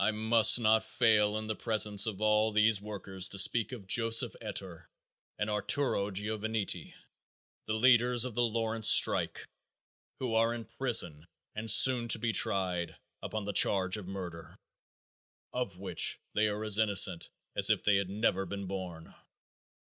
[0.04, 4.34] _I must not fail in the presence of all these workers to speak of Joseph
[4.40, 4.90] Ettor
[5.38, 6.94] and Arturo Giovannitti,
[7.66, 9.46] the leaders of the Lawrence strike,
[10.18, 14.58] who are in prison and soon to be tried upon the charge of murder,
[15.52, 19.14] of which they are as innocent as if they had never been born.